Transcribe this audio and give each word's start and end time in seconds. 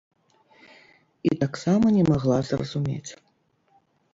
І 1.29 1.37
таксама 1.43 1.93
не 1.99 2.03
магла 2.11 2.39
зразумець. 2.51 3.11